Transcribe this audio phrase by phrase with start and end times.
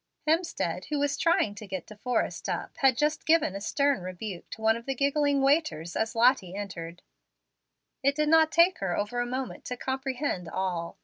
[0.27, 4.49] Hemstead, who was trying to get De Forrest up, had just given a stern rebuke
[4.49, 7.03] to one of the giggling waiters as Lottie entered.
[8.01, 10.97] It did not take her over a moment to comprehend all.